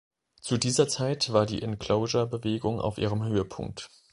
Zu 0.39 0.57
dieser 0.57 0.87
Zeit 0.87 1.31
war 1.31 1.45
die 1.45 1.61
Enclosure-Bewegung 1.61 2.81
auf 2.81 2.97
ihrem 2.97 3.23
Höhepunkt. 3.23 3.91